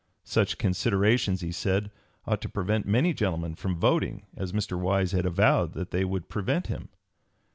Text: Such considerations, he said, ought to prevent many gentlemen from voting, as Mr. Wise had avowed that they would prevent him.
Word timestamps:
Such 0.23 0.57
considerations, 0.57 1.41
he 1.41 1.51
said, 1.51 1.91
ought 2.25 2.41
to 2.41 2.49
prevent 2.49 2.87
many 2.87 3.13
gentlemen 3.13 3.53
from 3.53 3.77
voting, 3.79 4.25
as 4.35 4.51
Mr. 4.51 4.75
Wise 4.75 5.11
had 5.11 5.27
avowed 5.27 5.73
that 5.73 5.91
they 5.91 6.03
would 6.05 6.27
prevent 6.27 6.65
him. 6.65 6.89